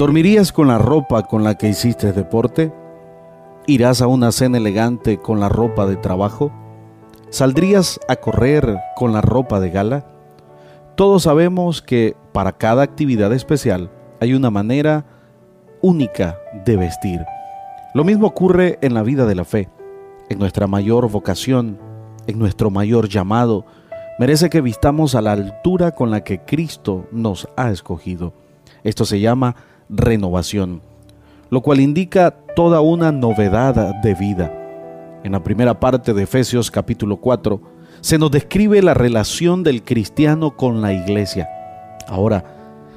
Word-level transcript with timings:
¿Dormirías 0.00 0.50
con 0.50 0.68
la 0.68 0.78
ropa 0.78 1.24
con 1.24 1.44
la 1.44 1.56
que 1.56 1.68
hiciste 1.68 2.14
deporte? 2.14 2.72
¿Irás 3.66 4.00
a 4.00 4.06
una 4.06 4.32
cena 4.32 4.56
elegante 4.56 5.18
con 5.18 5.40
la 5.40 5.50
ropa 5.50 5.84
de 5.84 5.96
trabajo? 5.96 6.50
¿Saldrías 7.28 8.00
a 8.08 8.16
correr 8.16 8.78
con 8.96 9.12
la 9.12 9.20
ropa 9.20 9.60
de 9.60 9.68
gala? 9.68 10.06
Todos 10.94 11.24
sabemos 11.24 11.82
que 11.82 12.16
para 12.32 12.52
cada 12.52 12.82
actividad 12.82 13.30
especial 13.34 13.90
hay 14.22 14.32
una 14.32 14.48
manera 14.48 15.04
única 15.82 16.38
de 16.64 16.78
vestir. 16.78 17.20
Lo 17.92 18.02
mismo 18.02 18.28
ocurre 18.28 18.78
en 18.80 18.94
la 18.94 19.02
vida 19.02 19.26
de 19.26 19.34
la 19.34 19.44
fe. 19.44 19.68
En 20.30 20.38
nuestra 20.38 20.66
mayor 20.66 21.10
vocación, 21.10 21.78
en 22.26 22.38
nuestro 22.38 22.70
mayor 22.70 23.06
llamado, 23.06 23.66
merece 24.18 24.48
que 24.48 24.62
vistamos 24.62 25.14
a 25.14 25.20
la 25.20 25.32
altura 25.32 25.90
con 25.90 26.10
la 26.10 26.24
que 26.24 26.42
Cristo 26.42 27.06
nos 27.12 27.50
ha 27.58 27.70
escogido. 27.70 28.32
Esto 28.82 29.04
se 29.04 29.20
llama 29.20 29.56
renovación, 29.90 30.80
lo 31.50 31.60
cual 31.60 31.80
indica 31.80 32.30
toda 32.54 32.80
una 32.80 33.12
novedad 33.12 33.94
de 34.02 34.14
vida. 34.14 34.52
En 35.24 35.32
la 35.32 35.42
primera 35.42 35.78
parte 35.78 36.14
de 36.14 36.22
Efesios 36.22 36.70
capítulo 36.70 37.18
4 37.18 37.60
se 38.00 38.18
nos 38.18 38.30
describe 38.30 38.80
la 38.82 38.94
relación 38.94 39.62
del 39.62 39.82
cristiano 39.82 40.56
con 40.56 40.80
la 40.80 40.92
iglesia. 40.92 41.48
Ahora, 42.08 42.44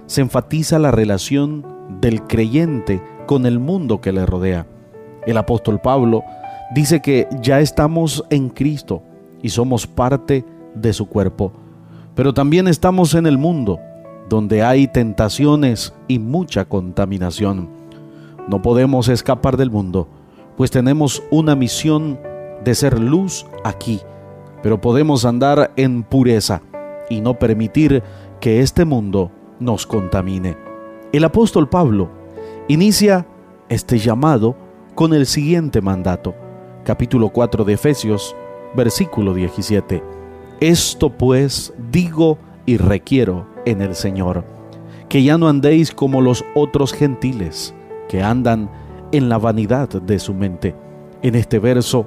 se 0.06 0.22
enfatiza 0.22 0.80
la 0.80 0.92
relación 0.92 1.66
del 2.00 2.24
creyente 2.24 3.02
con 3.26 3.46
el 3.46 3.60
mundo 3.60 4.00
que 4.00 4.12
le 4.12 4.26
rodea. 4.26 4.68
El 5.26 5.38
apóstol 5.38 5.80
Pablo 5.82 6.24
dice 6.74 7.02
que 7.02 7.28
ya 7.42 7.60
estamos 7.60 8.24
en 8.30 8.50
Cristo 8.50 9.02
y 9.42 9.50
somos 9.50 9.88
parte 9.88 10.46
de 10.76 10.94
su 10.94 11.08
cuerpo, 11.08 11.52
pero 12.16 12.34
también 12.34 12.68
estamos 12.68 13.14
en 13.16 13.26
el 13.26 13.38
mundo 13.38 13.80
donde 14.30 14.64
hay 14.64 14.88
tentaciones 14.88 15.94
y 16.08 16.20
mucha 16.20 16.66
contaminación. 16.66 17.70
No 18.48 18.62
podemos 18.62 19.08
escapar 19.08 19.58
del 19.58 19.72
mundo, 19.72 20.08
pues 20.58 20.72
tenemos 20.72 21.24
una 21.32 21.56
misión 21.56 22.20
de 22.64 22.76
ser 22.76 23.00
luz 23.00 23.46
aquí, 23.64 24.02
pero 24.62 24.80
podemos 24.80 25.26
andar 25.26 25.72
en 25.76 26.04
pureza 26.04 26.62
y 27.10 27.22
no 27.22 27.38
permitir 27.38 28.04
que 28.40 28.62
este 28.62 28.86
mundo 28.86 29.32
nos 29.60 29.86
contamine. 29.86 30.58
El 31.12 31.24
apóstol 31.24 31.70
Pablo 31.70 32.10
inicia 32.68 33.26
este 33.70 33.98
llamado 33.98 34.56
con 34.96 35.14
el 35.14 35.26
siguiente 35.26 35.82
mandato, 35.82 36.36
capítulo 36.84 37.30
4 37.30 37.64
de 37.64 37.74
Efesios, 37.74 38.36
versículo 38.76 39.34
17. 39.34 40.04
Esto 40.60 41.10
pues 41.10 41.74
digo 41.92 42.38
y 42.66 42.78
requiero 42.78 43.53
en 43.66 43.82
el 43.82 43.96
Señor, 43.96 44.44
que 45.10 45.24
ya 45.24 45.38
no 45.38 45.48
andéis 45.48 45.92
como 45.92 46.22
los 46.22 46.44
otros 46.56 46.94
gentiles, 46.94 47.74
que 48.10 48.22
andan 48.22 48.70
en 49.12 49.30
la 49.30 49.38
vanidad 49.38 49.90
de 49.90 50.20
su 50.20 50.34
mente. 50.34 50.76
En 51.22 51.36
este 51.36 51.60
verso, 51.60 52.06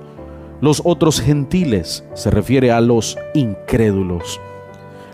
los 0.61 0.83
otros 0.85 1.21
gentiles 1.21 2.05
se 2.15 2.31
refiere 2.31 2.73
a 2.73 2.81
los 2.81 3.19
incrédulos. 3.35 4.41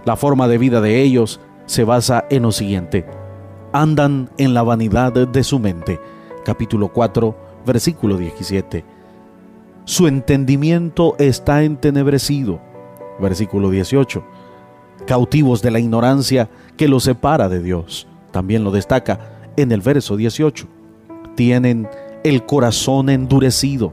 La 0.04 0.16
forma 0.16 0.48
de 0.48 0.58
vida 0.58 0.80
de 0.80 1.00
ellos 1.00 1.40
se 1.66 1.84
basa 1.84 2.24
en 2.30 2.42
lo 2.42 2.52
siguiente. 2.52 3.06
Andan 3.72 4.30
en 4.38 4.54
la 4.54 4.62
vanidad 4.62 5.12
de 5.12 5.44
su 5.44 5.58
mente. 5.58 6.00
Capítulo 6.44 6.88
4, 6.88 7.36
versículo 7.64 8.16
17. 8.16 8.84
Su 9.84 10.06
entendimiento 10.06 11.14
está 11.18 11.62
entenebrecido. 11.62 12.60
Versículo 13.20 13.70
18 13.70 14.24
cautivos 15.06 15.62
de 15.62 15.70
la 15.70 15.78
ignorancia 15.78 16.50
que 16.76 16.88
los 16.88 17.04
separa 17.04 17.48
de 17.48 17.62
Dios. 17.62 18.06
También 18.30 18.64
lo 18.64 18.70
destaca 18.70 19.52
en 19.56 19.72
el 19.72 19.80
verso 19.80 20.16
18. 20.16 20.66
Tienen 21.34 21.88
el 22.24 22.44
corazón 22.46 23.10
endurecido, 23.10 23.92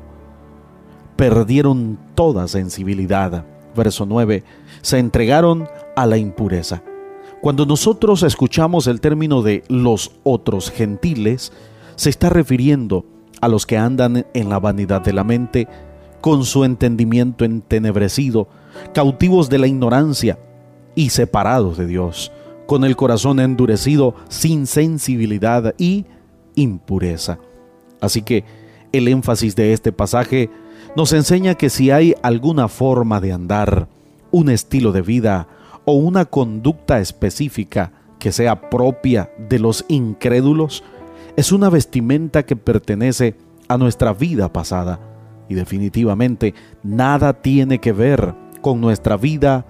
perdieron 1.16 1.98
toda 2.16 2.48
sensibilidad. 2.48 3.46
Verso 3.76 4.06
9, 4.06 4.44
se 4.82 5.00
entregaron 5.00 5.68
a 5.96 6.06
la 6.06 6.18
impureza. 6.18 6.84
Cuando 7.42 7.66
nosotros 7.66 8.24
escuchamos 8.24 8.88
el 8.88 9.00
término 9.00 9.42
de 9.42 9.64
los 9.70 10.12
otros 10.24 10.72
gentiles, 10.72 11.54
se 11.96 12.10
está 12.10 12.30
refiriendo 12.30 13.06
a 13.42 13.48
los 13.48 13.66
que 13.66 13.78
andan 13.78 14.26
en 14.34 14.50
la 14.50 14.60
vanidad 14.60 15.02
de 15.02 15.14
la 15.14 15.24
mente, 15.24 15.68
con 16.20 16.44
su 16.44 16.66
entendimiento 16.66 17.46
entenebrecido, 17.46 18.50
cautivos 18.94 19.50
de 19.50 19.60
la 19.60 19.68
ignorancia, 19.68 20.38
y 20.96 21.10
separados 21.10 21.78
de 21.78 21.88
Dios, 21.88 22.32
con 22.66 22.84
el 22.84 22.96
corazón 22.96 23.40
endurecido, 23.40 24.16
sin 24.30 24.68
sensibilidad 24.68 25.74
y 25.78 26.06
impureza. 26.56 27.40
Así 28.02 28.22
que 28.22 28.44
el 28.92 29.08
énfasis 29.08 29.56
de 29.56 29.74
este 29.74 29.92
pasaje 29.92 30.50
nos 30.96 31.14
enseña 31.14 31.56
que 31.56 31.70
si 31.70 31.92
hay 31.92 32.16
alguna 32.22 32.68
forma 32.68 33.22
de 33.22 33.32
andar, 33.32 33.88
un 34.32 34.50
estilo 34.50 34.92
de 34.92 35.02
vida 35.02 35.48
o 35.86 35.94
una 35.94 36.26
conducta 36.26 37.00
específica 37.00 37.92
que 38.20 38.32
sea 38.32 38.70
propia 38.70 39.32
de 39.50 39.60
los 39.60 39.86
incrédulos, 39.88 40.84
es 41.36 41.52
una 41.52 41.70
vestimenta 41.70 42.44
que 42.44 42.56
pertenece 42.56 43.36
a 43.68 43.78
nuestra 43.78 44.14
vida 44.14 44.52
pasada 44.52 45.00
y 45.48 45.56
definitivamente 45.56 46.54
nada 46.84 47.34
tiene 47.34 47.80
que 47.80 47.92
ver 47.92 48.36
con 48.62 48.82
nuestra 48.82 49.18
vida 49.18 49.66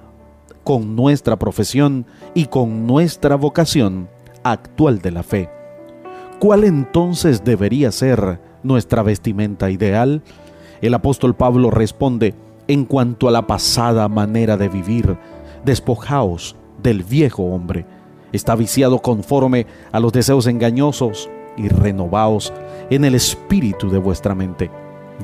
con 0.64 0.96
nuestra 0.96 1.38
profesión 1.38 2.06
y 2.34 2.46
con 2.46 2.86
nuestra 2.86 3.36
vocación 3.36 4.10
actual 4.44 5.00
de 5.00 5.12
la 5.12 5.24
fe. 5.24 5.50
¿Cuál 6.40 6.64
entonces 6.64 7.44
debería 7.44 7.92
ser 7.92 8.40
nuestra 8.64 9.04
vestimenta 9.04 9.70
ideal? 9.70 10.22
El 10.82 10.94
apóstol 10.94 11.36
Pablo 11.36 11.70
responde, 11.70 12.34
en 12.68 12.86
cuanto 12.86 13.28
a 13.28 13.32
la 13.32 13.48
pasada 13.48 14.08
manera 14.08 14.56
de 14.56 14.70
vivir, 14.70 15.18
despojaos 15.66 16.56
del 16.82 17.04
viejo 17.04 17.44
hombre. 17.44 17.86
Está 18.32 18.56
viciado 18.56 19.02
conforme 19.02 19.66
a 19.92 20.00
los 20.00 20.14
deseos 20.14 20.48
engañosos 20.48 21.30
y 21.58 21.68
renovaos 21.68 22.54
en 22.90 23.06
el 23.06 23.16
espíritu 23.16 23.90
de 23.90 23.98
vuestra 23.98 24.36
mente. 24.36 24.70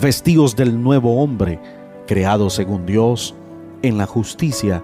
Vestíos 0.02 0.56
del 0.56 0.82
nuevo 0.82 1.22
hombre, 1.22 1.60
creado 2.08 2.50
según 2.50 2.86
Dios, 2.86 3.36
en 3.84 3.98
la 3.98 4.08
justicia 4.08 4.84